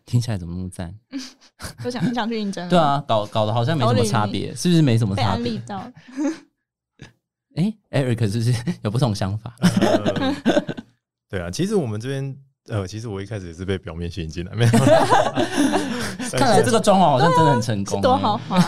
[0.05, 0.95] 听起来怎么那么赞？
[1.83, 2.69] 都想想去应征。
[2.69, 5.59] 对啊，搞搞得好像没什么差别，是不是没什么差别？
[5.67, 5.93] 到。
[7.57, 9.57] 哎，Eric 是不是有不同想法？
[11.29, 12.37] 对啊，其实我们这边。
[12.69, 14.71] 呃，其实我一开始也是被表面吸引进来，没有。
[16.33, 18.59] 看来这个装潢好像真的很成功，多豪华。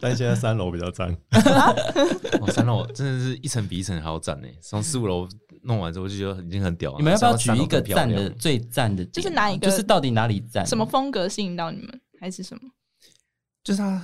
[0.00, 1.16] 但现在三楼比较赞，
[2.52, 4.48] 三楼真的是一层比一层还要赞呢。
[4.60, 5.28] 从四五楼
[5.62, 6.98] 弄完之后就觉得已经很屌了。
[6.98, 9.04] 你们要不要举一个赞的最赞的？
[9.06, 9.70] 就是哪一个？
[9.70, 10.66] 就是到底哪里赞？
[10.66, 12.62] 什么风格吸引到你们，还是什么？
[13.62, 14.02] 就是它。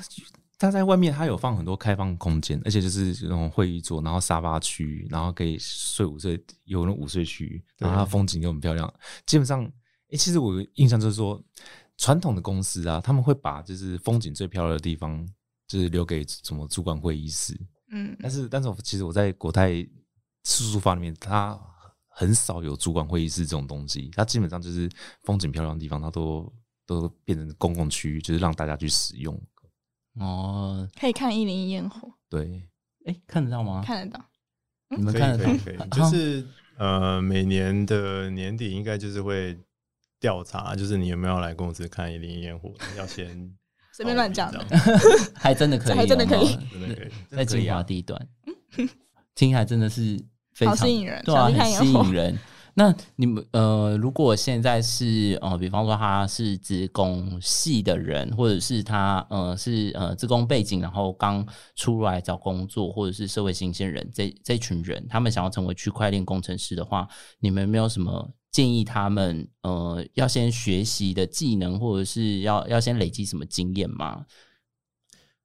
[0.64, 8.92] 他在外面，他有放很多开放空间，而且就是那种会议桌，然后沙发区，然后可以睡午睡，有那午睡区，然后它风景又很漂亮。
[9.26, 9.64] 基本上，
[10.10, 11.42] 哎，其实我印象就是说，
[11.96, 15.26] 传统的公司啊，他们会把就是风景最漂亮的地方，
[15.68, 17.54] 就是留给什么主管会议室。
[17.90, 21.58] 嗯，但是但是我其实我在国泰住宿房里面，它
[22.08, 24.90] 很少有主管会议室这种东西，它基本上就是
[25.22, 26.52] 风景漂亮的地方，它都
[26.86, 29.40] 都变成公共区域，就是让大家去使用。
[30.20, 32.08] 哦，可以看一零一烟火。
[32.28, 32.62] 对，
[33.06, 33.82] 哎，看得到吗？
[33.84, 34.24] 看得到。
[34.90, 35.52] 你们看得到？
[35.64, 36.46] 可以，就是
[36.76, 39.58] 呃，每年的年底应该就是会
[40.20, 43.52] 调查，就是你有没有来公司看一零烟火， 要先
[43.92, 44.64] 随便乱讲的
[45.34, 47.08] 还真的可以哦，还真的可以真的可以。
[47.30, 48.28] 在金华地段，
[49.34, 50.16] 听起来真的是
[50.52, 52.38] 非常好吸引人对啊，吸引人。
[52.76, 67.08] 那你们呃，如果现在是呃，比方说他是职工系的人，或者是他呃是呃职工背景，然后刚出来找工作，或者是社会新鲜人，这这群人，他们想要成为区块链工程师的话，
[67.38, 74.26] 你们没有什么建议他们呃要先学习的技能，或者是要要先累积什么经验吗？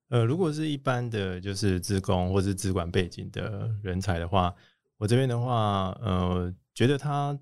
[0.09, 4.51] 呃，如果是一般的就是职工或是资管背景的人才的话，
[4.97, 7.37] 我这边的话，呃，觉得他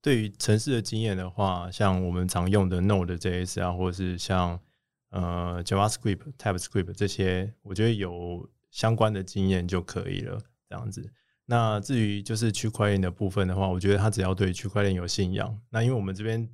[0.00, 4.58] 对于城市的经验的话，像我们常用的 Node JS 啊，或者是像
[5.10, 10.36] 呃 JavaScript、TypeScript 这些，我觉得有相关的经验就可以了，
[10.68, 11.08] 这样子。
[11.46, 16.50] 那至于就是区块链的部分的话，我觉得他只要对区块链有信仰，那因为我们这边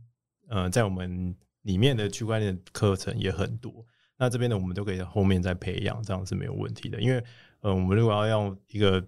[0.48, 3.86] 呃在我们里面的区块链课程也很多，
[4.18, 7.00] 那这边呢我们都可以后面再培养，这样是没有问题的。
[7.00, 7.24] 因为
[7.60, 9.00] 呃，我们如果要用一个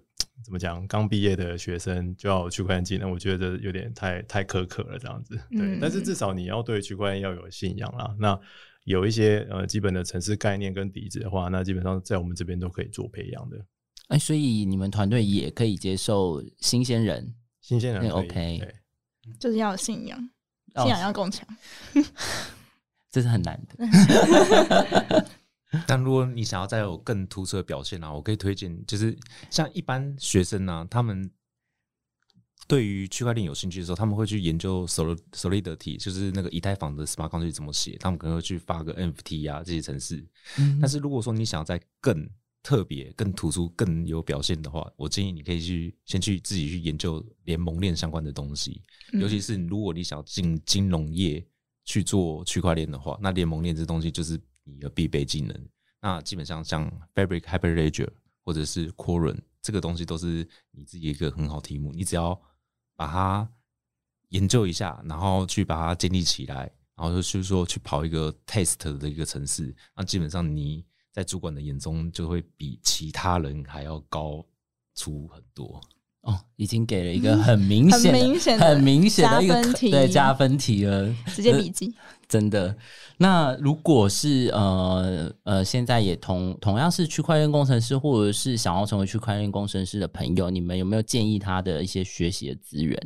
[0.45, 5.37] 怎么讲，刚毕业的学生就要区块链技能，我觉得有点太太苛刻了，这样子。
[5.51, 8.15] 对，嗯但是至少你要对区块链要有信仰啦。
[8.19, 8.39] 那
[8.85, 13.65] 有一些呃基本的城市概念跟底子的话，那基本上在我们这边都可以做培养的。
[14.09, 18.75] 哎，所以你们团队也可以接受新鲜人，新鲜人 OK 对
[19.39, 20.19] 就是要有信仰，
[20.75, 21.47] 哦信仰要更强。
[23.13, 25.27] 这是很难的。
[25.87, 29.17] 但如果你想要再有更突出的表现啊，我可以推荐，就是
[29.51, 31.31] 像一般学生呢、他们
[32.67, 40.25] 对于区块链有兴趣的时候，他们会去研究 Solid Solidity，就是那个以太坊的 Smart Contract 怎么写，他们可能会去发个 NFT 啊这些程式。
[40.59, 40.79] 嗯。
[40.81, 42.29] 但是如果说你想要再更
[42.63, 49.21] 特别、更突出、更有表现的话，我建议你可以去先去自己去研究联盟链相关的东西，嗯。
[49.21, 51.45] 尤其是如果你想进金融业
[51.85, 55.69] 去做区块链的话，那联盟链这东西就是你的必备技能。
[56.01, 58.09] 那基本上像 Fabric、Hyperledger
[58.43, 62.41] 或者是 Quorum 这个东西都是你自己一个很好题目，你只要
[62.97, 63.53] 把它
[64.31, 74.47] 研究一下，然后去把它建立起来，然后就是说去跑一个 test 的一个城市，那基本上你在主管的眼中就会比其他人还要高
[74.95, 75.81] 出很多。
[76.23, 81.95] 哦，已经给了一个很明显的、 很明显的很明显的一个加分题对加分题了，直接笔记。
[82.29, 82.77] 真的。
[83.17, 92.99] 那如果是呃呃，现在也同同样是区块链工程师，或者是想要成为区块链工程师的朋友，你们有没有建议他的一些学习的资源？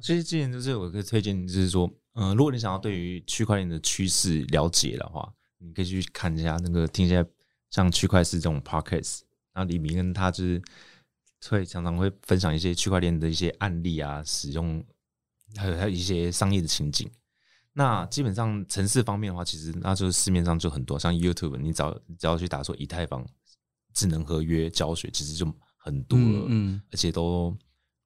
[0.00, 7.24] 其实之前就是有一个推荐，就是说，嗯、如果你想要对于区块链的趋势了解的话，你可以去看一下那个听一下
[7.70, 9.20] 像区块链这种 podcast，
[9.52, 10.62] 然后李明跟他就是
[11.48, 14.84] 会常常会分享一些区块链的一些案例啊，使用
[15.56, 17.10] 还有还有一些商业的情景。
[17.72, 23.24] 那基本上城市方面的话，其实那就是市面上就很多，像 YouTube，你只要只要去打说以太坊
[23.94, 25.46] 智能合约教学，其实就
[25.76, 26.24] 很多了。
[26.24, 27.56] 嗯嗯而且都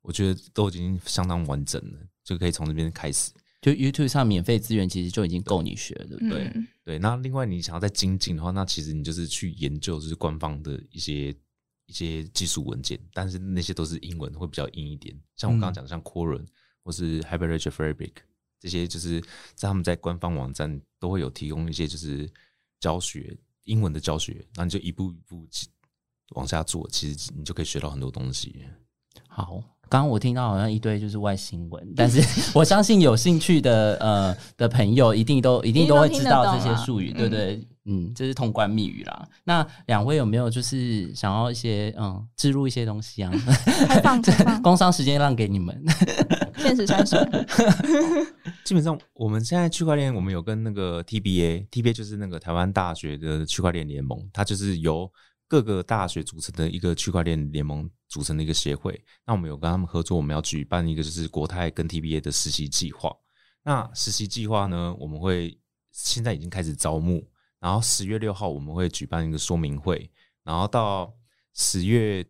[0.03, 3.33] 我觉得都已经相当完整了，就可以从这边开始。
[3.63, 6.51] 就 YouTube 上免费资源其实就已经够你学了，对不对？
[6.55, 11.33] 嗯，对，那另外你想要再精进的话，那其实你就是去研究就是官方的一些
[11.93, 15.15] 一些技术文件，但是那些都是英文，会比较硬一点。
[15.37, 16.47] 像我刚刚讲的，像 Quorum
[16.83, 18.13] 或是 Hyperledger Fabric
[18.59, 19.21] 这些，就是
[19.55, 22.27] 在他们在官方网站都会有提供一些就是
[22.81, 25.47] 教学英文的教学，然后你就一步一步
[26.31, 28.65] 往下做，其实你就可以学到很多东西。
[29.29, 32.23] 好，刚刚我听到好像一堆就是外新闻，但是
[32.59, 37.63] 我相信有兴趣的呃的朋友一定都一定都会知道这些术语，对不对？
[37.85, 39.29] 嗯，这是通关密语啦。
[39.45, 43.31] 那两位有没有就是想要一些嗯植入一些东西啊？
[43.87, 45.79] 开放 开放，工商时间让给你们。
[46.57, 47.17] 限时三十。
[48.65, 55.11] 基本上，我们现在区块链，我们有跟那个 TBA，TBA 就是那个台湾大学的区块链联盟，它就是由
[55.53, 58.99] 各个大学组成的一个区块链联盟组成的一个协会。
[59.27, 63.15] 那我们有跟他们合作，我们要举办一个就是国泰跟 TBA 的实习计划。
[63.63, 65.61] 那实习计划呢，我们会
[65.91, 67.23] 现在已经开始招募，
[67.61, 70.11] 然后十月六号我们会举办一个说明会，
[70.43, 71.15] 然后到
[71.53, 72.25] 十月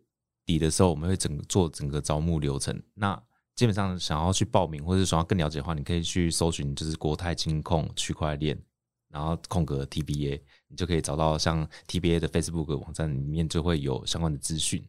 [0.45, 2.77] 底的时候，我们会整做整个招募流程。
[2.93, 3.17] 那
[3.55, 8.61] 基本上想要去报名或者想要更了解的话，你可以去搜寻就是国泰金控区块链，
[9.07, 10.41] 然后空格 TBA，
[10.73, 14.83] 你就可以找到像 TBA 的 Facebook 网站里面就会有相关的资讯。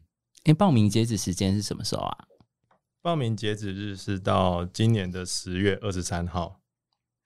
[0.45, 2.17] 哎，报名截止时间是什么时候啊？
[3.03, 6.59] 报名截止日是到今年的十月二十三号。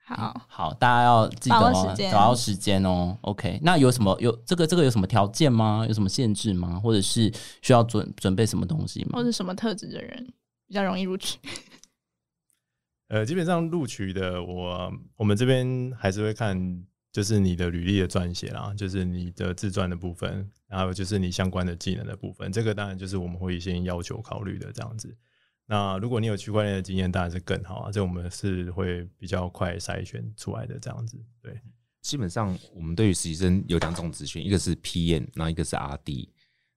[0.05, 3.17] 好，好，大家要记得哦把握时，间找到时间哦。
[3.21, 5.85] OK，那有什么有这个这个有什么条件吗？
[5.87, 6.77] 有什么限制吗？
[6.77, 7.31] 或者是
[7.61, 9.23] 需要准准备什么东西吗或？
[9.23, 10.33] 者什么特质的人？
[10.67, 11.39] 比较容易录取？
[13.09, 25.17] 呃，基本上录取的我我们这边还是会看，就是你的履历的撰写啦，就是你的自传的部分，然后就是你相关的技能的部分，这个当然就是我们会先要求考虑的这样子。
[25.65, 31.17] 那如果你有区块链的经验，当然是更好啊，这我们是会比较快筛选出来的这样子。
[31.41, 31.59] 对，
[32.01, 36.29] 基本上我们对于实习生有两种资讯，一个是 PM，然后一个是 RD。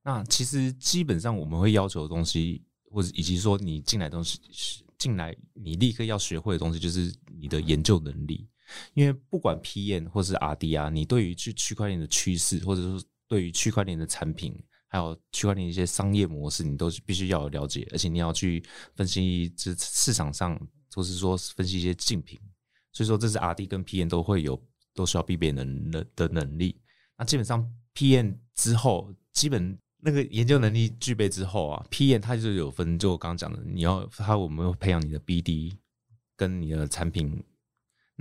[0.03, 4.39] 那其实基本上我们会要求的东西，或者以及说你进来东西
[4.99, 8.49] 进来，你立刻要学会的东西，就是你的研究能力。
[8.95, 14.55] 因为不管 PM 或是 RD 啊，你对于去区块链的趋势，或者说对于区块链的产品，
[14.89, 18.62] 还有区块链一些商业模式，你都是必须要了解，而且你要去
[18.95, 20.59] 分析这市场上，
[20.95, 22.39] 或是说分析一些竞品。
[22.93, 24.62] 所以说，这是 RD 跟 PM 都会有
[24.95, 26.79] 都需要必备能的的能力。
[27.16, 35.73] 那基本上 PM 之后，基本那个研究能力具备之后啊，PM 它就有分，就我刚刚讲的，你要它我们会培养你的 BD
[36.37, 37.43] 跟你的产品。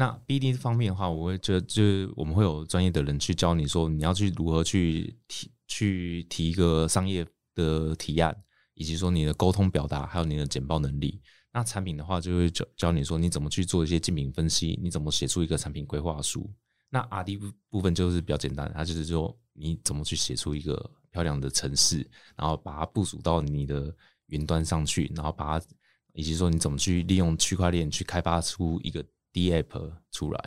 [0.01, 7.23] 那 BD 方面的话，我会觉得就是我们会有专业的人去教你说，你要去如何去提去提一个商业
[7.53, 8.35] 的提案，
[8.73, 11.21] 以及说你的沟通表达，还有你的简报能力。
[11.53, 16.51] 那产品的话，就会教教你说你怎么去做一些竞品分析，你怎么写出一个产品规划书。
[16.89, 21.97] 那 RD 部部分就是比较简单，它就是说你怎么去写出一个漂亮的城市，
[22.35, 23.95] 然后把它部署到你的
[24.29, 25.65] 云端上去，然后把它
[26.13, 30.39] 以及说你怎么去利用区块链去开发出一个 D App 出来。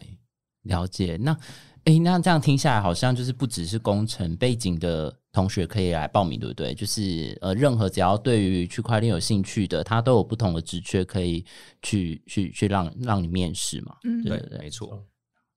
[0.63, 1.19] 了解。
[1.21, 1.37] 那
[1.85, 6.73] 诶，那这样听下来，好像就是不只是工程背景的同学可以来报名，对不对？
[6.75, 11.45] 就是呃，任何只要对于区块链有兴趣的，他都有不同的职缺可以
[11.83, 13.95] 去去去让让你面试嘛。
[14.05, 15.05] 嗯，对对对，没错。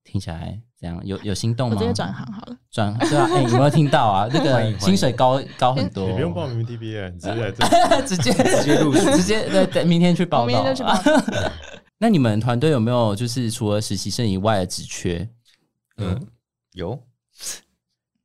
[0.03, 1.75] 听起来这样有有心动吗？
[1.75, 2.57] 我直接转行好了。
[2.71, 4.27] 转对啊，哎、有没有听到啊？
[4.33, 7.65] 那个薪水高高很多，你不用报名 TBA，你直接来这。
[8.05, 11.51] 直接直接录取，直接对对，明天去报道，明天就去报道。
[11.99, 15.29] 那你们团队有没有就是除了实习生以外的职缺？
[15.97, 16.27] 嗯，
[16.73, 17.03] 有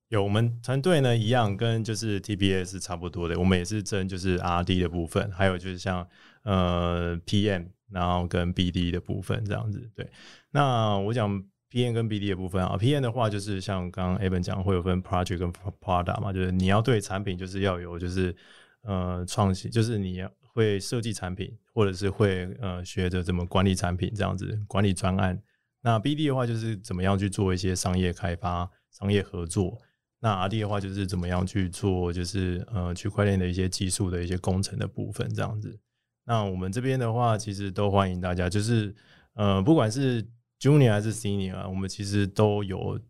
[0.09, 6.07] 有我们团队呢，一样跟就是 TBA 是差不多的，我们也是争就是 RD 的部分，还有就是像
[6.43, 9.91] 呃 PM，然后跟 BD 的部分这样子。
[9.95, 10.07] 对，
[10.51, 18.37] 那我讲 PM 跟 BD 的部分啊，PM 的话就是像刚刚 Evan 讲，会有分 project 跟 product 嘛，就是你要对产品就是要有就是
[18.83, 25.43] 呃创新，就是你要会设计产品，或者是会呃学着怎么管理产品这样子，管理专案。
[25.83, 29.81] 那 BD 的话就是怎么样去做一些商业开发、商业合作。
[30.21, 35.77] 那 RD 的话就是怎么样去做，就是呃区块链的一些技术的一些工程的部分这样子。
[36.25, 38.95] 那我们这边的话，其实都欢迎大家，就是
[39.35, 40.25] 呃不管是
[40.61, 43.01] Junior 还是 Senior 啊，我们其实都有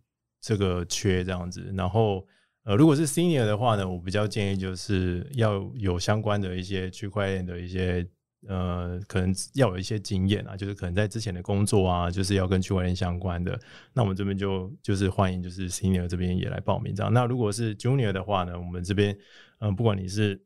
[0.40, 1.70] 这个缺这样子。
[1.76, 2.26] 然后
[2.64, 8.06] 呃如果是 Senior 的话呢，我比较建议就是要有相关的一些区块链的一些。
[8.48, 13.56] 呃，可能要有一些经验啊，就是可能在之前的工作啊，就是要跟区块链相关的。
[13.92, 17.12] 那我们这边就就是欢迎，就是 Senior 这边也来报名这样。
[17.12, 19.16] 那如果是 Junior 的话呢，我们这边
[19.60, 20.42] 嗯、不管你是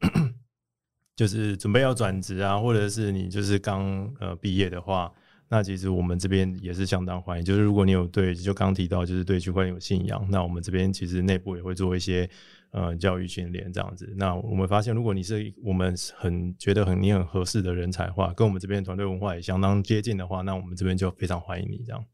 [1.16, 5.10] 就是准备要转职啊，或者是你就是刚呃毕业的话，
[5.48, 7.44] 那其实我们这边也是相当欢迎。
[7.44, 12.28] 就是如果你有对，就刚提到就是对区块链有信仰，那我们这边其实内部也会做一些。
[12.72, 22.04] 呃，教育训练这样子，那我们发现，如果你是我们很觉得很你很合适的人才的话，跟我们这边团队文化也相当接近的话，那我们这边就非常欢迎你这样。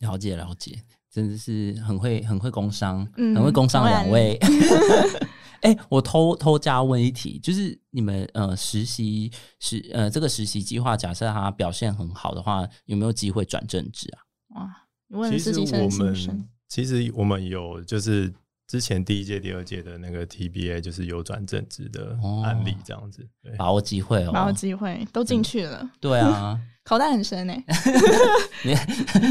[0.00, 0.76] 了解了解，
[1.10, 4.38] 真的是很会很会工商，嗯很会工商两位。
[5.64, 14.60] 哎、我偷偷加问一题，就是你们呃实习实呃这个实习计划，假设他表现很好的话，有没有机会转正职啊？
[14.60, 14.70] 哇，
[15.08, 18.30] 你问了其实实习生我们，其实我们有就是
[18.66, 23.26] 之前第一届、第二届的那个 TBA 就是有转正职的案例这样子。
[23.42, 27.64] 对，把握机会哦，把握机会都进去了，对啊， 口袋很深哎，
[28.64, 28.74] 你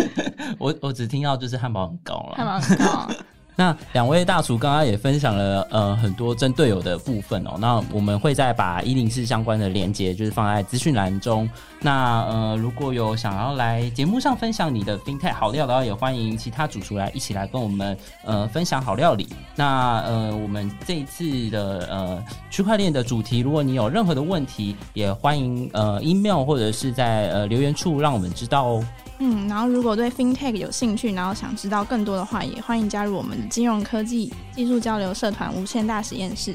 [0.57, 3.15] 我我只听到就是汉堡很高了，汉堡很高啊。
[3.55, 11.49] 那两位大厨刚刚也分享了呃很多针队友的部分哦，那我们会再把一零四相关的连接就是放在资讯栏中。
[11.79, 19.27] 那呃如果有想要来节目上分享你的精彩好料的话，也欢迎其他主厨来一起来跟我们呃分享好料理。
[19.55, 28.85] 那呃我们这一次的呃区块链的主题，如果你有任何的问题，也欢迎呃 email 或者是在呃留言处让我们知道哦。
[29.25, 36.53] 嗯，然后如果对 FinTech 有兴趣，然后想知道更多的话，也欢迎加入我们的金融科技技术交流社团无限大实验室。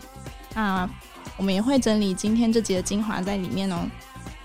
[0.54, 0.86] 那
[1.38, 3.86] 我们也会整理今天这集的精华在里面哦。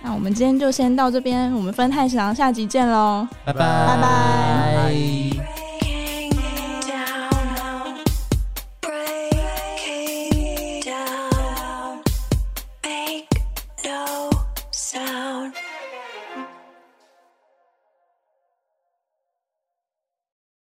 [0.01, 3.27] 那我们今天就先到这边，我们分太食堂下集见喽。
[3.43, 5.62] 拜拜拜拜拜